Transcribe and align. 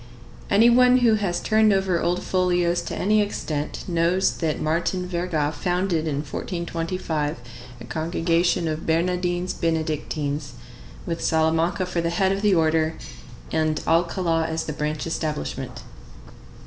Any 0.49 0.67
one 0.67 0.97
who 1.05 1.13
has 1.13 1.39
turned 1.39 1.71
over 1.71 2.01
old 2.01 2.23
folios 2.23 2.81
to 2.85 2.95
any 2.95 3.21
extent 3.21 3.83
knows 3.87 4.31
that 4.37 4.59
Martin 4.59 5.07
Verga 5.07 5.51
founded 5.51 6.07
in 6.07 6.21
1425 6.23 7.37
a 7.81 7.85
congregation 7.85 8.67
of 8.67 8.87
Bernardines 8.87 9.53
Benedictines, 9.53 10.53
with 11.05 11.23
Salamanca 11.23 11.85
for 11.85 12.01
the 12.01 12.09
head 12.09 12.31
of 12.31 12.41
the 12.41 12.55
order, 12.55 12.95
and 13.51 13.79
Alcala 13.85 14.47
as 14.47 14.63
the 14.63 14.73
branch 14.73 15.05
establishment. 15.05 15.83